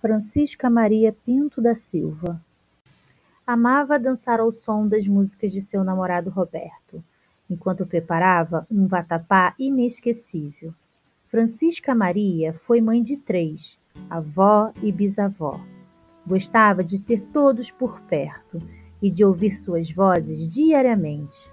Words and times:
Francisca 0.00 0.70
Maria 0.70 1.12
Pinto 1.12 1.60
da 1.60 1.74
Silva 1.74 2.40
Amava 3.44 3.98
dançar 3.98 4.38
ao 4.38 4.52
som 4.52 4.86
das 4.86 5.08
músicas 5.08 5.50
de 5.50 5.60
seu 5.60 5.82
namorado 5.82 6.30
Roberto, 6.30 7.02
enquanto 7.50 7.84
preparava 7.84 8.64
um 8.70 8.86
vatapá 8.86 9.54
inesquecível. 9.58 10.72
Francisca 11.26 11.96
Maria 11.96 12.52
foi 12.64 12.80
mãe 12.80 13.02
de 13.02 13.16
três, 13.16 13.76
avó 14.08 14.70
e 14.80 14.92
bisavó. 14.92 15.58
Gostava 16.24 16.84
de 16.84 17.00
ter 17.00 17.20
todos 17.32 17.72
por 17.72 18.00
perto 18.02 18.62
e 19.02 19.10
de 19.10 19.24
ouvir 19.24 19.54
suas 19.54 19.90
vozes 19.90 20.46
diariamente. 20.46 21.50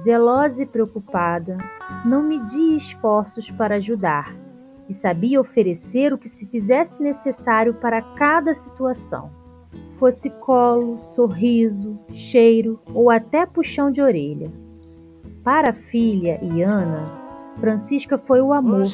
Zelosa 0.00 0.62
e 0.62 0.66
preocupada, 0.66 1.58
não 2.04 2.22
media 2.22 2.76
esforços 2.76 3.50
para 3.50 3.76
ajudar 3.76 4.41
e 4.88 4.94
sabia 4.94 5.40
oferecer 5.40 6.12
o 6.12 6.18
que 6.18 6.28
se 6.28 6.46
fizesse 6.46 7.02
necessário 7.02 7.74
para 7.74 8.02
cada 8.16 8.54
situação. 8.54 9.30
Fosse 9.98 10.28
colo, 10.30 10.98
sorriso, 11.14 11.98
cheiro 12.12 12.80
ou 12.92 13.10
até 13.10 13.46
puxão 13.46 13.90
de 13.90 14.00
orelha. 14.02 14.50
Para 15.44 15.70
a 15.70 15.74
filha 15.74 16.38
e 16.42 16.62
Ana, 16.62 17.22
Francisca 17.60 18.18
foi 18.18 18.40
o 18.40 18.52
amor, 18.52 18.88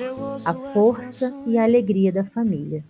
a 0.45 0.53
força 0.53 1.33
e 1.47 1.57
a 1.57 1.65
alegria 1.65 2.13
da 2.13 2.25
família. 2.25 2.85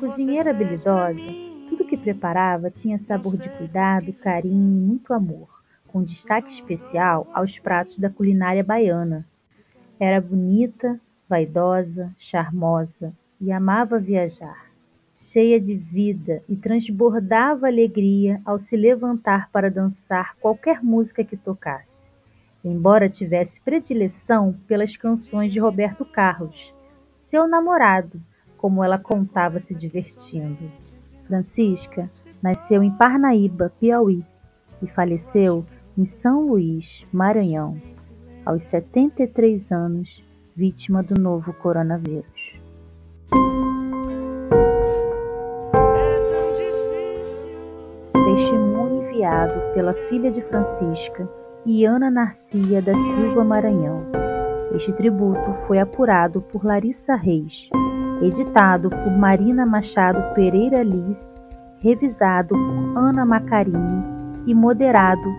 Cozinheira 0.00 0.50
habilidosa, 0.50 1.20
tudo 1.68 1.84
que 1.84 1.96
preparava 1.96 2.70
tinha 2.70 2.98
sabor 2.98 3.36
de 3.36 3.48
cuidado, 3.50 4.12
carinho 4.14 4.80
e 4.80 4.86
muito 4.86 5.12
amor, 5.12 5.48
com 5.86 6.02
destaque 6.02 6.52
especial 6.52 7.26
aos 7.34 7.58
pratos 7.58 7.98
da 7.98 8.08
culinária 8.08 8.64
baiana. 8.64 9.26
Era 10.00 10.20
bonita, 10.20 10.98
vaidosa, 11.28 12.12
charmosa 12.18 13.12
e 13.40 13.50
amava 13.50 13.98
viajar. 13.98 14.66
Cheia 15.16 15.60
de 15.60 15.74
vida 15.74 16.42
e 16.48 16.56
transbordava 16.56 17.66
alegria 17.66 18.40
ao 18.44 18.58
se 18.58 18.76
levantar 18.76 19.48
para 19.50 19.70
dançar 19.70 20.36
qualquer 20.40 20.82
música 20.82 21.24
que 21.24 21.36
tocasse. 21.36 21.94
Embora 22.64 23.08
tivesse 23.08 23.60
predileção 23.60 24.56
pelas 24.66 24.96
canções 24.96 25.52
de 25.52 25.60
Roberto 25.60 26.04
Carlos, 26.04 26.72
seu 27.30 27.46
namorado, 27.46 28.20
como 28.56 28.82
ela 28.82 28.98
contava 28.98 29.60
se 29.60 29.74
divertindo. 29.74 30.70
Francisca 31.26 32.06
nasceu 32.42 32.82
em 32.82 32.90
Parnaíba, 32.90 33.72
Piauí, 33.78 34.24
e 34.82 34.86
faleceu 34.86 35.64
em 35.96 36.04
São 36.04 36.46
Luís, 36.46 37.02
Maranhão, 37.12 37.80
aos 38.44 38.62
73 38.64 39.70
anos 39.70 40.33
vítima 40.56 41.02
do 41.02 41.20
novo 41.20 41.52
coronavírus. 41.54 42.24
Testemunho 48.12 49.02
enviado 49.02 49.54
pela 49.74 49.94
filha 50.08 50.30
de 50.30 50.40
Francisca, 50.42 51.28
Iana 51.66 52.10
Narcia 52.10 52.80
da 52.80 52.94
Silva 52.94 53.42
Maranhão. 53.42 54.04
Este 54.76 54.92
tributo 54.92 55.56
foi 55.66 55.78
apurado 55.78 56.40
por 56.40 56.64
Larissa 56.64 57.16
Reis, 57.16 57.68
editado 58.22 58.90
por 58.90 59.10
Marina 59.10 59.66
Machado 59.66 60.34
Pereira 60.34 60.82
Liz, 60.82 61.18
revisado 61.80 62.54
por 62.54 62.98
Ana 62.98 63.24
Macarini 63.24 64.04
e 64.46 64.54
moderado 64.54 65.34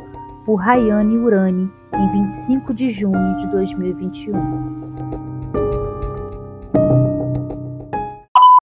por 0.46 0.56
Rayane 0.56 1.18
Urani 1.18 1.72
em 1.98 2.12
25 2.12 2.74
de 2.74 2.92
junho 2.92 3.38
de 3.38 3.48
2021. 3.52 5.25